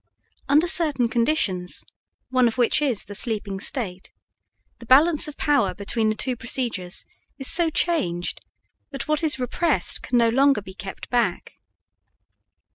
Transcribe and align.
Under 0.49 0.65
certain 0.65 1.07
conditions, 1.09 1.85
one 2.29 2.47
of 2.47 2.57
which 2.57 2.81
is 2.81 3.03
the 3.03 3.13
sleeping 3.13 3.59
state, 3.59 4.11
the 4.79 4.87
balance 4.87 5.27
of 5.27 5.37
power 5.37 5.75
between 5.75 6.09
the 6.09 6.15
two 6.15 6.35
procedures 6.35 7.05
is 7.37 7.47
so 7.47 7.69
changed 7.69 8.41
that 8.89 9.07
what 9.07 9.23
is 9.23 9.39
repressed 9.39 10.01
can 10.01 10.17
no 10.17 10.29
longer 10.29 10.63
be 10.63 10.73
kept 10.73 11.07
back. 11.11 11.59